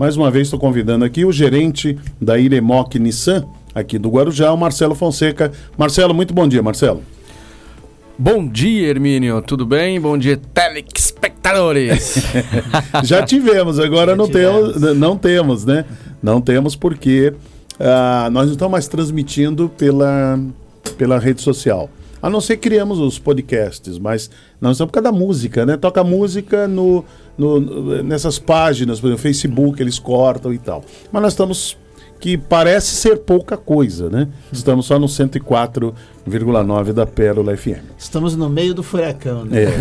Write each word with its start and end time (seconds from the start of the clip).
Mais 0.00 0.16
uma 0.16 0.30
vez 0.30 0.46
estou 0.46 0.58
convidando 0.58 1.04
aqui 1.04 1.26
o 1.26 1.30
gerente 1.30 1.94
da 2.18 2.38
Iremoc 2.38 2.94
Nissan, 2.94 3.44
aqui 3.74 3.98
do 3.98 4.08
Guarujá, 4.08 4.50
o 4.50 4.56
Marcelo 4.56 4.94
Fonseca. 4.94 5.52
Marcelo, 5.76 6.14
muito 6.14 6.32
bom 6.32 6.48
dia, 6.48 6.62
Marcelo. 6.62 7.02
Bom 8.18 8.48
dia, 8.48 8.88
Hermínio. 8.88 9.42
Tudo 9.42 9.66
bem? 9.66 10.00
Bom 10.00 10.16
dia, 10.16 10.40
telespectadores. 10.54 12.14
Já 13.04 13.22
tivemos, 13.26 13.78
agora 13.78 14.12
Já 14.12 14.16
não 14.16 14.26
tivemos. 14.26 14.72
temos, 14.72 14.96
não 14.96 15.18
temos, 15.18 15.64
né? 15.66 15.84
Não 16.22 16.40
temos 16.40 16.74
porque 16.74 17.34
uh, 17.74 18.30
nós 18.30 18.46
não 18.46 18.52
estamos 18.52 18.72
mais 18.72 18.88
transmitindo 18.88 19.68
pela, 19.68 20.40
pela 20.96 21.18
rede 21.18 21.42
social. 21.42 21.90
A 22.22 22.28
não 22.30 22.40
ser 22.40 22.56
que 22.56 22.68
criamos 22.68 22.98
os 22.98 23.18
podcasts, 23.18 23.98
mas 23.98 24.30
nós 24.60 24.72
estamos 24.72 24.90
por 24.90 25.00
causa 25.00 25.12
da 25.12 25.18
música, 25.18 25.66
né? 25.66 25.76
Toca 25.76 26.02
música 26.04 26.66
no, 26.66 27.04
no, 27.40 28.02
nessas 28.02 28.38
páginas, 28.38 29.00
por 29.00 29.06
exemplo, 29.06 29.22
Facebook, 29.22 29.82
eles 29.82 29.98
cortam 29.98 30.52
e 30.52 30.58
tal. 30.58 30.84
Mas 31.10 31.22
nós 31.22 31.32
estamos 31.32 31.78
que 32.20 32.36
parece 32.36 32.94
ser 32.96 33.20
pouca 33.20 33.56
coisa, 33.56 34.10
né? 34.10 34.28
Estamos 34.52 34.84
só 34.84 34.98
no 34.98 35.06
104,9 35.06 36.92
da 36.92 37.06
Pérola 37.06 37.56
FM. 37.56 37.82
Estamos 37.98 38.36
no 38.36 38.50
meio 38.50 38.74
do 38.74 38.82
furacão, 38.82 39.46
né? 39.46 39.64
É. 39.64 39.72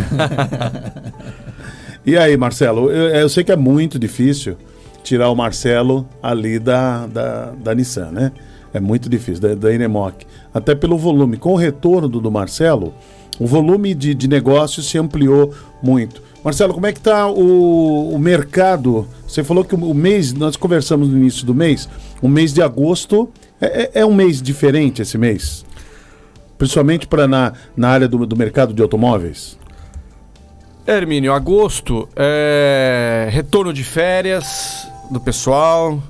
e 2.10 2.18
aí, 2.18 2.38
Marcelo, 2.38 2.90
eu, 2.90 3.10
eu, 3.10 3.28
sei 3.28 3.44
que 3.44 3.52
é 3.52 3.58
muito 3.58 4.00
difícil 4.00 4.56
tirar 5.04 5.30
o 5.30 5.36
Marcelo 5.36 6.08
ali 6.24 6.60
da, 6.60 7.08
da, 7.08 7.52
da 7.52 7.76
Nissan, 7.76 8.12
né? 8.12 8.32
É 8.74 8.80
muito 8.80 9.10
difícil, 9.10 9.42
da, 9.42 9.56
da 9.56 9.74
Inemoc. 9.74 10.24
Até 10.54 10.74
pelo 10.76 10.98
volume. 10.98 11.36
Com 11.36 11.52
o 11.54 11.58
retorno 11.58 12.08
do 12.08 12.32
Marcelo, 12.32 12.94
o 13.40 13.48
volume 13.48 13.96
de, 13.96 14.14
de 14.14 14.28
negócios 14.28 14.90
se 14.90 14.98
ampliou 14.98 15.54
muito. 15.82 16.22
Marcelo, 16.44 16.74
como 16.74 16.86
é 16.86 16.92
que 16.94 17.00
está 17.00 17.28
o, 17.28 18.14
o 18.14 18.20
mercado? 18.20 19.08
Você 19.28 19.44
falou 19.44 19.64
que 19.64 19.76
o, 19.76 19.94
mês, 19.94 20.34
nós 20.34 20.56
conversamos 20.56 21.10
no 21.10 21.18
início 21.18 21.46
do 21.46 21.54
mês, 21.54 21.90
o 22.22 22.28
mês 22.28 22.54
de 22.54 22.62
agosto 22.62 23.30
é, 23.60 23.84
é, 23.84 23.92
é 24.02 24.06
um 24.06 24.14
mês 24.14 24.42
diferente 24.42 25.02
esse 25.02 25.18
mês? 25.18 25.66
Principalmente 26.58 27.08
para 27.08 27.28
na, 27.28 27.54
na 27.76 27.90
área 27.90 28.08
do, 28.08 28.26
do 28.26 28.36
mercado 28.36 28.74
de 28.74 28.82
automóveis? 28.82 29.58
Hermínio, 30.88 31.34
agosto 31.34 32.10
é 32.16 33.30
retorno 33.32 33.72
de 33.72 33.84
férias 33.84 34.88
do 35.12 35.20
pessoal. 35.20 36.02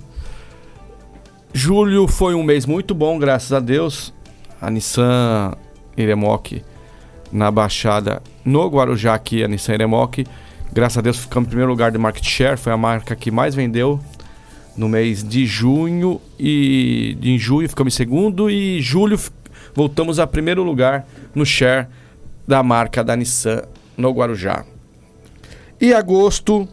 Julho 1.51 2.07
foi 2.07 2.33
um 2.35 2.43
mês 2.43 2.65
muito 2.65 2.93
bom, 2.93 3.17
graças 3.17 3.51
a 3.51 3.59
Deus. 3.59 4.13
A 4.61 4.69
Nissan 4.69 5.53
Iremoc 5.97 6.61
na 7.31 7.51
Baixada 7.51 8.21
no 8.43 8.67
Guarujá 8.67 9.13
aqui, 9.13 9.47
Nissan 9.47 9.73
Iremoc. 9.73 10.25
Graças 10.71 10.97
a 10.97 11.01
Deus 11.01 11.17
ficamos 11.17 11.47
em 11.47 11.49
primeiro 11.49 11.71
lugar 11.71 11.91
de 11.91 11.97
market 11.97 12.23
share, 12.23 12.57
foi 12.57 12.71
a 12.71 12.77
marca 12.77 13.15
que 13.15 13.31
mais 13.31 13.55
vendeu 13.55 13.99
no 14.77 14.87
mês 14.87 15.23
de 15.23 15.45
junho 15.45 16.21
e 16.39 17.17
em 17.21 17.37
julho 17.37 17.67
ficamos 17.67 17.93
em 17.93 17.97
segundo 17.97 18.49
e 18.49 18.81
julho 18.81 19.19
voltamos 19.73 20.19
a 20.19 20.27
primeiro 20.27 20.63
lugar 20.63 21.07
no 21.33 21.45
share 21.45 21.87
da 22.47 22.63
marca 22.63 23.03
da 23.03 23.15
Nissan 23.15 23.63
no 23.97 24.11
Guarujá. 24.11 24.63
E 25.81 25.93
agosto 25.93 26.67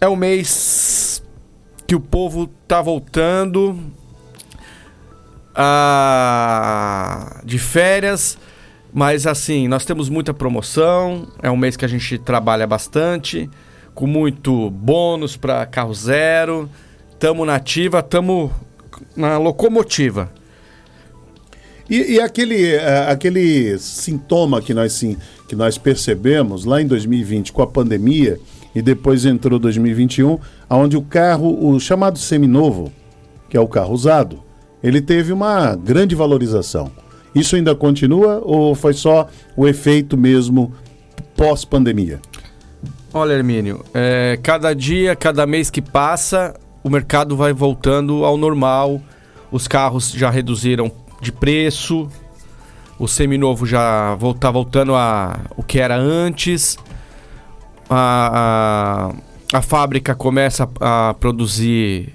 é 0.00 0.08
o 0.08 0.16
mês 0.16 1.22
que 1.86 1.94
o 1.94 2.00
povo 2.00 2.46
tá 2.66 2.80
voltando 2.80 3.78
a... 5.54 7.40
de 7.44 7.58
férias 7.58 8.38
mas 8.92 9.26
assim, 9.26 9.68
nós 9.68 9.84
temos 9.84 10.08
muita 10.08 10.34
promoção, 10.34 11.28
é 11.42 11.50
um 11.50 11.56
mês 11.56 11.76
que 11.76 11.84
a 11.84 11.88
gente 11.88 12.18
trabalha 12.18 12.66
bastante, 12.66 13.48
com 13.94 14.06
muito 14.06 14.70
bônus 14.70 15.36
para 15.36 15.64
carro 15.66 15.94
zero. 15.94 16.68
Tamo 17.18 17.44
na 17.44 17.56
ativa, 17.56 18.02
tamo 18.02 18.50
na 19.16 19.38
locomotiva. 19.38 20.32
E, 21.88 22.14
e 22.14 22.20
aquele, 22.20 22.76
uh, 22.76 23.10
aquele 23.10 23.78
sintoma 23.78 24.62
que 24.62 24.72
nós, 24.72 24.92
sim, 24.92 25.16
que 25.48 25.56
nós 25.56 25.76
percebemos 25.76 26.64
lá 26.64 26.80
em 26.80 26.86
2020 26.86 27.52
com 27.52 27.62
a 27.62 27.66
pandemia 27.66 28.38
e 28.74 28.80
depois 28.80 29.24
entrou 29.24 29.58
2021, 29.58 30.38
onde 30.70 30.96
o 30.96 31.02
carro, 31.02 31.68
o 31.68 31.78
chamado 31.80 32.18
seminovo, 32.18 32.92
que 33.48 33.56
é 33.56 33.60
o 33.60 33.66
carro 33.66 33.92
usado, 33.92 34.40
ele 34.82 35.00
teve 35.00 35.32
uma 35.32 35.74
grande 35.74 36.14
valorização. 36.14 36.90
Isso 37.34 37.56
ainda 37.56 37.74
continua 37.74 38.40
ou 38.44 38.74
foi 38.74 38.92
só 38.92 39.28
o 39.56 39.66
efeito 39.68 40.16
mesmo 40.16 40.72
pós-pandemia? 41.36 42.20
Olha, 43.12 43.32
Hermínio, 43.32 43.84
é, 43.92 44.38
cada 44.42 44.74
dia, 44.74 45.16
cada 45.16 45.46
mês 45.46 45.70
que 45.70 45.82
passa, 45.82 46.54
o 46.82 46.88
mercado 46.88 47.36
vai 47.36 47.52
voltando 47.52 48.24
ao 48.24 48.36
normal. 48.36 49.00
Os 49.50 49.66
carros 49.66 50.12
já 50.12 50.30
reduziram 50.30 50.90
de 51.20 51.32
preço. 51.32 52.08
O 52.98 53.08
seminovo 53.08 53.66
já 53.66 54.16
está 54.34 54.50
voltando 54.50 54.94
a 54.94 55.40
o 55.56 55.62
que 55.62 55.80
era 55.80 55.96
antes. 55.96 56.78
A, 57.88 59.10
a, 59.52 59.58
a 59.58 59.62
fábrica 59.62 60.14
começa 60.14 60.68
a, 60.80 61.10
a 61.10 61.14
produzir 61.14 62.14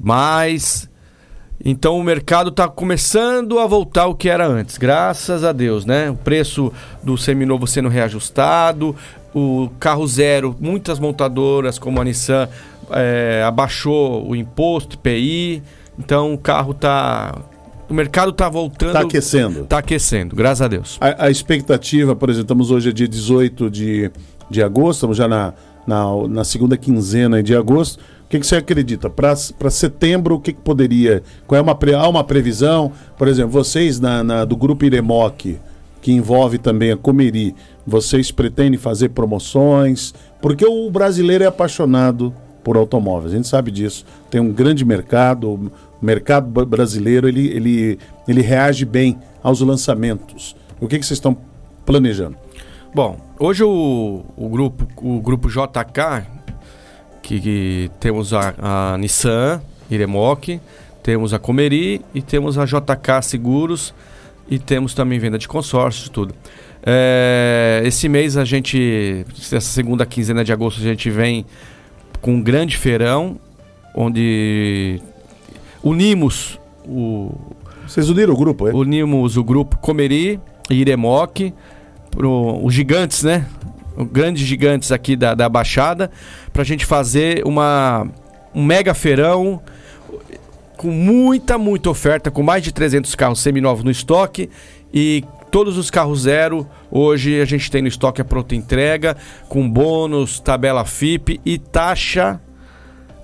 mais. 0.00 0.88
Então 1.64 1.96
o 1.96 2.02
mercado 2.02 2.50
está 2.50 2.66
começando 2.66 3.60
a 3.60 3.66
voltar 3.66 4.02
ao 4.02 4.14
que 4.14 4.28
era 4.28 4.46
antes, 4.46 4.76
graças 4.76 5.44
a 5.44 5.52
Deus, 5.52 5.84
né? 5.84 6.10
O 6.10 6.16
preço 6.16 6.72
do 7.02 7.16
seminovo 7.16 7.68
sendo 7.68 7.88
reajustado, 7.88 8.96
o 9.32 9.70
carro 9.78 10.06
zero, 10.06 10.56
muitas 10.58 10.98
montadoras 10.98 11.78
como 11.78 12.00
a 12.00 12.04
Nissan 12.04 12.48
é, 12.90 13.44
abaixou 13.46 14.28
o 14.28 14.34
imposto, 14.34 14.96
IPI, 14.96 15.62
então 15.96 16.34
o 16.34 16.38
carro 16.38 16.72
está 16.72 17.32
o 17.88 17.94
mercado 17.94 18.30
está 18.30 18.48
voltando. 18.48 18.88
Está 18.88 19.00
aquecendo. 19.00 19.60
Está 19.60 19.78
aquecendo, 19.78 20.34
graças 20.34 20.62
a 20.62 20.68
Deus. 20.68 20.98
A, 21.00 21.26
a, 21.26 21.30
expectativa, 21.30 22.16
por 22.16 22.30
exemplo, 22.30 22.46
estamos 22.46 22.70
hoje 22.70 22.88
é 22.88 22.92
dia 22.92 23.06
18 23.06 23.70
de, 23.70 24.10
de 24.50 24.62
agosto, 24.62 24.98
estamos 24.98 25.16
já 25.16 25.28
na, 25.28 25.52
na, 25.86 26.06
na 26.28 26.44
segunda 26.44 26.76
quinzena 26.76 27.42
de 27.42 27.54
agosto 27.54 28.02
que, 28.32 28.40
que 28.40 28.46
você 28.46 28.56
acredita? 28.56 29.10
Para 29.10 29.70
setembro, 29.70 30.36
o 30.36 30.40
que, 30.40 30.54
que 30.54 30.60
poderia. 30.60 31.22
Qual 31.46 31.58
é 31.58 31.60
uma, 31.60 31.78
há 31.98 32.08
uma 32.08 32.24
previsão? 32.24 32.90
Por 33.18 33.28
exemplo, 33.28 33.50
vocês 33.50 34.00
na, 34.00 34.24
na, 34.24 34.44
do 34.46 34.56
grupo 34.56 34.86
Iremoc, 34.86 35.58
que 36.00 36.12
envolve 36.12 36.56
também 36.56 36.90
a 36.90 36.96
Comeri, 36.96 37.54
vocês 37.86 38.30
pretendem 38.30 38.78
fazer 38.78 39.10
promoções? 39.10 40.14
Porque 40.40 40.64
o 40.64 40.90
brasileiro 40.90 41.44
é 41.44 41.46
apaixonado 41.46 42.34
por 42.64 42.78
automóveis, 42.78 43.34
a 43.34 43.36
gente 43.36 43.48
sabe 43.48 43.70
disso. 43.70 44.06
Tem 44.30 44.40
um 44.40 44.50
grande 44.50 44.82
mercado, 44.82 45.50
o 45.52 45.70
mercado 46.00 46.64
brasileiro 46.64 47.28
ele, 47.28 47.48
ele, 47.48 47.98
ele 48.26 48.40
reage 48.40 48.86
bem 48.86 49.18
aos 49.42 49.60
lançamentos. 49.60 50.56
O 50.80 50.88
que, 50.88 50.98
que 50.98 51.04
vocês 51.04 51.18
estão 51.18 51.36
planejando? 51.84 52.38
Bom, 52.94 53.18
hoje 53.38 53.62
o, 53.62 54.24
o, 54.34 54.48
grupo, 54.48 54.88
o 55.02 55.20
grupo 55.20 55.50
JK 55.50 56.41
que, 57.32 57.40
que 57.40 57.90
temos 57.98 58.34
a, 58.34 58.54
a, 58.58 58.98
Nissan, 58.98 59.62
Iremoc, 59.90 60.60
temos 61.02 61.32
a 61.32 61.38
Comeri 61.38 62.02
e 62.14 62.20
temos 62.20 62.58
a 62.58 62.64
JK 62.64 63.22
Seguros 63.22 63.94
e 64.48 64.58
temos 64.58 64.92
também 64.92 65.18
venda 65.18 65.38
de 65.38 65.48
consórcios 65.48 66.08
tudo. 66.08 66.34
É, 66.84 67.80
esse 67.84 68.08
mês 68.08 68.36
a 68.36 68.44
gente, 68.44 69.24
essa 69.40 69.60
segunda 69.60 70.04
quinzena 70.04 70.44
de 70.44 70.52
agosto, 70.52 70.80
a 70.80 70.84
gente 70.84 71.08
vem 71.10 71.46
com 72.20 72.34
um 72.34 72.42
grande 72.42 72.76
feirão, 72.76 73.38
onde 73.94 75.00
unimos 75.82 76.58
o. 76.84 77.32
Vocês 77.86 78.08
uniram 78.08 78.34
o 78.34 78.36
grupo, 78.36 78.68
é? 78.68 78.74
Unimos 78.74 79.36
o 79.36 79.44
grupo 79.44 79.78
Comeri 79.78 80.40
e 80.70 80.74
Iremoc, 80.74 81.52
pro, 82.10 82.64
os 82.64 82.74
gigantes, 82.74 83.22
né? 83.22 83.46
Grandes 84.10 84.42
gigantes 84.46 84.92
aqui 84.92 85.16
da, 85.16 85.34
da 85.34 85.48
Baixada, 85.48 86.10
para 86.52 86.62
a 86.62 86.64
gente 86.64 86.86
fazer 86.86 87.42
uma, 87.46 88.06
um 88.54 88.64
mega 88.64 88.94
feirão 88.94 89.60
com 90.76 90.90
muita, 90.90 91.56
muita 91.58 91.90
oferta, 91.90 92.30
com 92.30 92.42
mais 92.42 92.62
de 92.62 92.72
300 92.72 93.14
carros 93.14 93.40
seminovos 93.40 93.84
no 93.84 93.90
estoque 93.90 94.50
e 94.92 95.24
todos 95.50 95.76
os 95.78 95.90
carros 95.90 96.22
zero. 96.22 96.66
Hoje 96.90 97.40
a 97.40 97.44
gente 97.44 97.70
tem 97.70 97.82
no 97.82 97.88
estoque 97.88 98.20
a 98.20 98.24
pronta 98.24 98.54
entrega, 98.54 99.16
com 99.48 99.68
bônus, 99.68 100.40
tabela 100.40 100.84
FIP 100.84 101.40
e 101.44 101.58
taxa 101.58 102.40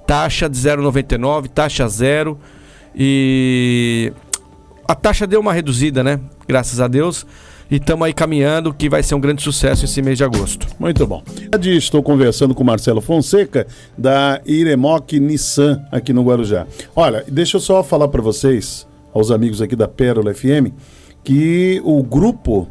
taxa 0.09 0.49
de 0.49 0.57
0,99, 0.57 1.49
taxa 1.49 1.87
zero. 1.87 2.41
E 2.97 4.11
a 4.89 4.95
taxa 4.95 5.27
deu 5.27 5.39
uma 5.39 5.53
reduzida, 5.53 6.03
né? 6.03 6.19
Graças 6.49 6.81
a 6.81 6.89
Deus. 6.89 7.27
E 7.71 7.77
estamos 7.77 8.07
aí 8.07 8.15
caminhando, 8.15 8.73
que 8.73 8.89
vai 8.89 9.03
ser 9.03 9.15
um 9.15 9.21
grande 9.21 9.43
sucesso 9.43 9.85
esse 9.85 10.01
mês 10.01 10.17
de 10.17 10.25
agosto. 10.25 10.67
Muito 10.79 11.07
bom. 11.07 11.23
Estou 11.63 12.03
conversando 12.03 12.55
com 12.55 12.63
o 12.63 12.67
Marcelo 12.67 13.03
Fonseca, 13.03 13.67
da 13.97 14.41
Iremoc 14.47 15.13
Nissan, 15.13 15.85
aqui 15.93 16.15
no 16.15 16.23
Guarujá. 16.23 16.67
Olha, 16.97 17.25
deixa 17.29 17.59
eu 17.59 17.61
só 17.61 17.83
falar 17.83 18.09
para 18.09 18.23
vocês, 18.23 18.87
aos 19.13 19.31
amigos 19.31 19.61
aqui 19.61 19.77
da 19.77 19.87
Pérola 19.87 20.33
FM, 20.33 20.73
que 21.23 21.79
o 21.85 22.03
grupo 22.03 22.67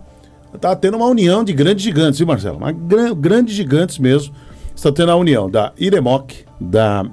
está 0.52 0.76
tendo 0.76 0.98
uma 0.98 1.06
união 1.06 1.44
de 1.44 1.54
grandes 1.54 1.84
gigantes, 1.84 2.18
viu, 2.18 2.28
Marcelo? 2.28 2.58
Uma 2.58 2.72
gran, 2.72 3.14
grandes 3.14 3.54
gigantes 3.54 4.00
mesmo. 4.00 4.34
Está 4.76 4.92
tendo 4.92 5.12
a 5.12 5.16
união 5.16 5.48
da 5.48 5.74
Iremoc, 5.78 6.32
da 6.60 7.06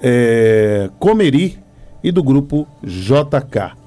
é, 0.00 0.88
Comeri 1.00 1.58
e 2.04 2.12
do 2.12 2.22
grupo 2.22 2.68
JK. 2.84 3.79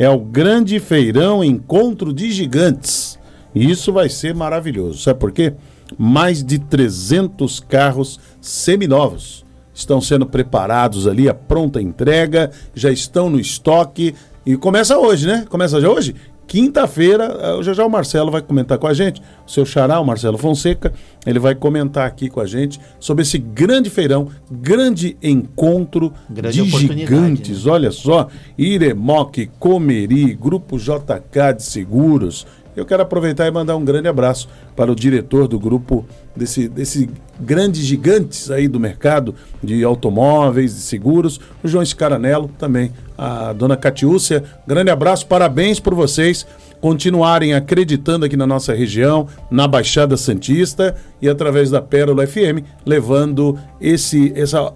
É 0.00 0.08
o 0.08 0.18
Grande 0.18 0.80
Feirão 0.80 1.44
Encontro 1.44 2.10
de 2.10 2.32
Gigantes. 2.32 3.18
E 3.54 3.70
isso 3.70 3.92
vai 3.92 4.08
ser 4.08 4.34
maravilhoso. 4.34 4.98
Sabe 5.02 5.20
por 5.20 5.30
quê? 5.30 5.52
Mais 5.98 6.42
de 6.42 6.58
300 6.58 7.60
carros 7.60 8.18
seminovos 8.40 9.44
estão 9.74 10.00
sendo 10.00 10.24
preparados 10.24 11.06
ali, 11.06 11.28
a 11.28 11.34
pronta 11.34 11.82
entrega, 11.82 12.50
já 12.74 12.90
estão 12.90 13.28
no 13.28 13.38
estoque. 13.38 14.14
E 14.46 14.56
começa 14.56 14.96
hoje, 14.96 15.26
né? 15.26 15.44
Começa 15.50 15.78
já 15.78 15.90
hoje? 15.90 16.14
Quinta-feira, 16.50 17.62
já 17.62 17.72
já 17.72 17.86
o 17.86 17.88
Marcelo 17.88 18.28
vai 18.28 18.42
comentar 18.42 18.76
com 18.76 18.88
a 18.88 18.92
gente, 18.92 19.22
o 19.46 19.48
seu 19.48 19.64
xará, 19.64 20.00
o 20.00 20.04
Marcelo 20.04 20.36
Fonseca, 20.36 20.92
ele 21.24 21.38
vai 21.38 21.54
comentar 21.54 22.04
aqui 22.04 22.28
com 22.28 22.40
a 22.40 22.44
gente 22.44 22.80
sobre 22.98 23.22
esse 23.22 23.38
grande 23.38 23.88
feirão, 23.88 24.26
grande 24.50 25.16
encontro 25.22 26.12
grande 26.28 26.60
de 26.64 26.68
gigantes. 26.68 27.64
Né? 27.64 27.70
Olha 27.70 27.92
só, 27.92 28.26
Iremoc, 28.58 29.48
Comeri, 29.60 30.34
Grupo 30.34 30.76
JK 30.76 31.54
de 31.56 31.62
Seguros, 31.62 32.44
eu 32.80 32.86
quero 32.86 33.02
aproveitar 33.02 33.46
e 33.46 33.50
mandar 33.50 33.76
um 33.76 33.84
grande 33.84 34.08
abraço 34.08 34.48
para 34.74 34.90
o 34.90 34.94
diretor 34.94 35.46
do 35.46 35.58
grupo 35.58 36.04
desse, 36.34 36.68
desse 36.68 37.10
grandes 37.38 37.82
gigantes 37.82 38.50
aí 38.50 38.68
do 38.68 38.80
mercado 38.80 39.34
de 39.62 39.84
automóveis, 39.84 40.74
de 40.74 40.80
seguros, 40.80 41.38
o 41.62 41.68
João 41.68 41.84
Scaranello, 41.84 42.50
também 42.58 42.92
a 43.18 43.52
dona 43.52 43.76
Catiúcia. 43.76 44.42
Grande 44.66 44.90
abraço, 44.90 45.26
parabéns 45.26 45.78
por 45.78 45.94
vocês 45.94 46.46
continuarem 46.80 47.52
acreditando 47.52 48.24
aqui 48.24 48.36
na 48.36 48.46
nossa 48.46 48.72
região, 48.72 49.26
na 49.50 49.68
Baixada 49.68 50.16
Santista 50.16 50.96
e 51.20 51.28
através 51.28 51.70
da 51.70 51.82
Pérola 51.82 52.26
FM, 52.26 52.64
levando 52.86 53.58
esse, 53.78 54.32
essa 54.34 54.72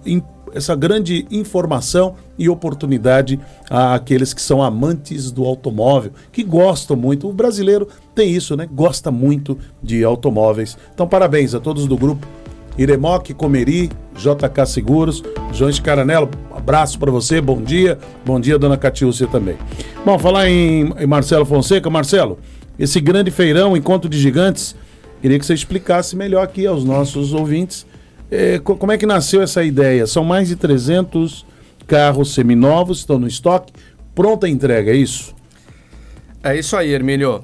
essa 0.55 0.73
grande 0.73 1.27
informação 1.29 2.15
e 2.39 2.47
oportunidade 2.47 3.37
àqueles 3.69 4.33
que 4.33 4.41
são 4.41 4.63
amantes 4.63 5.29
do 5.29 5.43
automóvel, 5.43 6.13
que 6.31 6.43
gostam 6.43 6.95
muito. 6.95 7.27
O 7.27 7.33
brasileiro 7.33 7.89
tem 8.15 8.31
isso, 8.31 8.55
né? 8.55 8.67
Gosta 8.71 9.11
muito 9.11 9.59
de 9.83 10.01
automóveis. 10.03 10.77
Então, 10.93 11.05
parabéns 11.05 11.53
a 11.53 11.59
todos 11.59 11.85
do 11.85 11.97
grupo. 11.97 12.25
Iremoc, 12.77 13.33
Comeri, 13.33 13.89
JK 14.15 14.65
Seguros, 14.65 15.23
João 15.53 15.71
Caranello, 15.81 16.29
abraço 16.53 16.99
para 16.99 17.09
você, 17.09 17.39
bom 17.39 17.61
dia, 17.61 17.97
bom 18.25 18.37
dia, 18.37 18.59
dona 18.59 18.77
Catiúcia 18.77 19.27
também. 19.27 19.55
Bom, 20.05 20.19
falar 20.19 20.49
em, 20.49 20.93
em 20.99 21.07
Marcelo 21.07 21.45
Fonseca, 21.45 21.89
Marcelo, 21.89 22.37
esse 22.77 22.99
grande 22.99 23.31
feirão, 23.31 23.77
encontro 23.77 24.09
de 24.09 24.19
gigantes, 24.19 24.75
queria 25.21 25.39
que 25.39 25.45
você 25.45 25.53
explicasse 25.53 26.17
melhor 26.17 26.43
aqui 26.43 26.67
aos 26.67 26.83
nossos 26.83 27.33
ouvintes 27.33 27.85
é, 28.31 28.59
como 28.59 28.91
é 28.91 28.97
que 28.97 29.05
nasceu 29.05 29.41
essa 29.41 29.63
ideia? 29.63 30.07
São 30.07 30.23
mais 30.23 30.47
de 30.47 30.55
300 30.55 31.45
carros 31.87 32.33
seminovos, 32.33 32.99
estão 32.99 33.19
no 33.19 33.27
estoque, 33.27 33.71
pronta 34.13 34.47
entrega, 34.47 34.91
é 34.91 34.95
isso? 34.95 35.35
É 36.43 36.57
isso 36.57 36.75
aí, 36.75 36.91
Hermílio. 36.91 37.43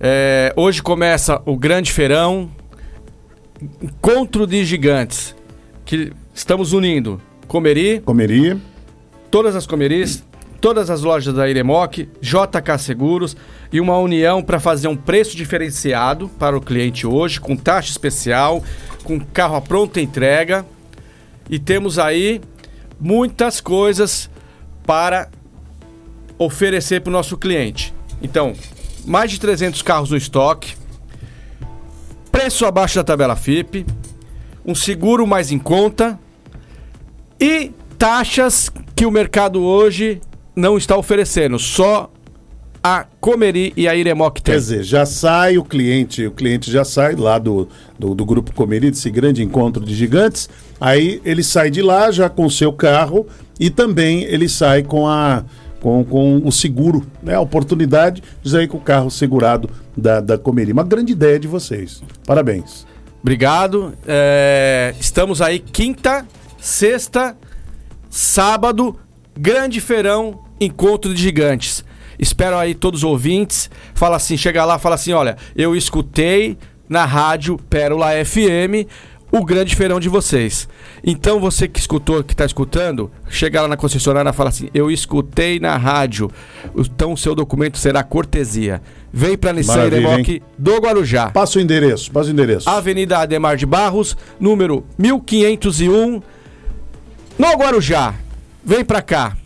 É, 0.00 0.52
hoje 0.56 0.82
começa 0.82 1.40
o 1.46 1.56
grande 1.56 1.92
feirão, 1.92 2.50
encontro 3.80 4.46
de 4.46 4.64
gigantes, 4.64 5.34
que 5.84 6.12
estamos 6.34 6.72
unindo 6.72 7.20
Comeri, 7.46 8.00
Comeri, 8.00 8.58
todas 9.30 9.54
as 9.54 9.66
comeris, 9.66 10.24
todas 10.62 10.88
as 10.90 11.02
lojas 11.02 11.34
da 11.34 11.50
Iremoc, 11.50 12.08
JK 12.20 12.78
Seguros 12.78 13.36
e 13.72 13.80
uma 13.80 13.98
união 13.98 14.40
para 14.40 14.60
fazer 14.60 14.86
um 14.86 14.96
preço 14.96 15.36
diferenciado 15.36 16.28
para 16.38 16.56
o 16.56 16.60
cliente 16.60 17.04
hoje, 17.04 17.40
com 17.40 17.56
taxa 17.56 17.90
especial, 17.90 18.62
com 19.02 19.18
carro 19.18 19.56
à 19.56 19.60
pronta 19.60 20.00
entrega. 20.00 20.64
E 21.50 21.58
temos 21.58 21.98
aí 21.98 22.40
muitas 23.00 23.60
coisas 23.60 24.30
para 24.86 25.28
oferecer 26.38 27.00
para 27.00 27.10
o 27.10 27.12
nosso 27.12 27.36
cliente. 27.36 27.92
Então, 28.22 28.54
mais 29.04 29.32
de 29.32 29.40
300 29.40 29.82
carros 29.82 30.10
no 30.12 30.16
estoque, 30.16 30.76
preço 32.30 32.64
abaixo 32.64 32.94
da 32.94 33.02
tabela 33.02 33.34
FIP, 33.34 33.84
um 34.64 34.76
seguro 34.76 35.26
mais 35.26 35.50
em 35.50 35.58
conta 35.58 36.16
e 37.40 37.72
taxas 37.98 38.70
que 38.94 39.04
o 39.04 39.10
mercado 39.10 39.60
hoje 39.60 40.20
não 40.54 40.76
está 40.76 40.96
oferecendo. 40.96 41.58
Só 41.58 42.10
a 42.82 43.06
Comeri 43.20 43.72
e 43.76 43.86
a 43.86 43.94
Iremoc 43.94 44.40
tem. 44.40 44.54
Quer 44.54 44.58
dizer, 44.58 44.82
já 44.82 45.06
sai 45.06 45.56
o 45.56 45.64
cliente, 45.64 46.26
o 46.26 46.32
cliente 46.32 46.70
já 46.70 46.84
sai 46.84 47.14
lá 47.14 47.38
do, 47.38 47.68
do, 47.98 48.14
do, 48.14 48.24
grupo 48.24 48.52
Comeri, 48.52 48.90
desse 48.90 49.08
grande 49.10 49.42
encontro 49.42 49.84
de 49.84 49.94
gigantes, 49.94 50.50
aí 50.80 51.20
ele 51.24 51.44
sai 51.44 51.70
de 51.70 51.80
lá 51.80 52.10
já 52.10 52.28
com 52.28 52.44
o 52.44 52.50
seu 52.50 52.72
carro 52.72 53.26
e 53.58 53.70
também 53.70 54.24
ele 54.24 54.48
sai 54.48 54.82
com 54.82 55.06
a 55.06 55.44
com, 55.80 56.04
com 56.04 56.40
o 56.44 56.52
seguro, 56.52 57.04
né? 57.20 57.34
A 57.34 57.40
oportunidade 57.40 58.22
de 58.40 58.50
sair 58.50 58.68
com 58.68 58.76
o 58.76 58.80
carro 58.80 59.10
segurado 59.10 59.68
da, 59.96 60.20
da 60.20 60.38
Comeri. 60.38 60.70
Uma 60.70 60.84
grande 60.84 61.12
ideia 61.12 61.40
de 61.40 61.48
vocês. 61.48 62.00
Parabéns. 62.24 62.86
Obrigado. 63.20 63.92
É, 64.06 64.94
estamos 65.00 65.42
aí 65.42 65.58
quinta, 65.58 66.24
sexta, 66.60 67.36
sábado, 68.08 68.96
grande 69.36 69.80
feirão, 69.80 70.44
encontro 70.60 71.12
de 71.14 71.20
gigantes. 71.20 71.84
Espero 72.18 72.56
aí 72.56 72.74
todos 72.74 73.00
os 73.00 73.04
ouvintes. 73.04 73.70
Fala 73.94 74.16
assim, 74.16 74.36
chega 74.36 74.64
lá, 74.64 74.78
fala 74.78 74.94
assim, 74.94 75.12
olha, 75.12 75.36
eu 75.56 75.74
escutei 75.74 76.56
na 76.88 77.04
rádio 77.04 77.58
Pérola 77.70 78.10
FM 78.24 78.86
o 79.32 79.42
grande 79.42 79.74
feirão 79.74 79.98
de 79.98 80.10
vocês. 80.10 80.68
Então 81.02 81.40
você 81.40 81.66
que 81.66 81.80
escutou, 81.80 82.22
que 82.22 82.34
está 82.34 82.44
escutando, 82.44 83.10
chega 83.30 83.62
lá 83.62 83.66
na 83.66 83.78
concessionária 83.78 84.28
e 84.28 84.32
fala 84.32 84.50
assim: 84.50 84.68
Eu 84.74 84.90
escutei 84.90 85.58
na 85.58 85.76
rádio. 85.78 86.30
Então 86.76 87.14
o 87.14 87.16
seu 87.16 87.34
documento 87.34 87.78
será 87.78 88.04
cortesia. 88.04 88.82
Vem 89.10 89.36
para 89.36 89.54
Nissan 89.54 89.86
Iremoc 89.86 90.42
do 90.58 90.76
Guarujá. 90.76 91.30
Passa 91.30 91.58
o 91.58 91.62
endereço, 91.62 92.12
passa 92.12 92.28
o 92.28 92.32
endereço. 92.32 92.68
Avenida 92.68 93.18
Ademar 93.18 93.56
de 93.56 93.64
Barros, 93.64 94.16
número 94.38 94.84
1501, 94.98 96.22
no 97.38 97.52
Guarujá. 97.56 98.14
Vem 98.64 98.84
para 98.84 99.02
cá. 99.02 99.36